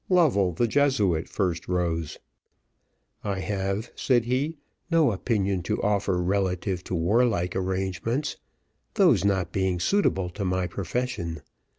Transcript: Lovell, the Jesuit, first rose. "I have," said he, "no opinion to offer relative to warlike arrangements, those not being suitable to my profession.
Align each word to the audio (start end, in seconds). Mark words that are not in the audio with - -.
Lovell, 0.09 0.53
the 0.53 0.67
Jesuit, 0.67 1.29
first 1.29 1.67
rose. 1.67 2.17
"I 3.23 3.37
have," 3.41 3.91
said 3.93 4.25
he, 4.25 4.57
"no 4.89 5.11
opinion 5.11 5.61
to 5.69 5.79
offer 5.83 6.19
relative 6.19 6.83
to 6.85 6.95
warlike 6.95 7.55
arrangements, 7.55 8.37
those 8.95 9.23
not 9.23 9.51
being 9.51 9.79
suitable 9.79 10.31
to 10.31 10.43
my 10.43 10.65
profession. 10.65 11.43